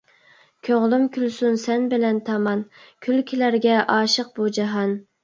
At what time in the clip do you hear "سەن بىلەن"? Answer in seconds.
1.63-2.21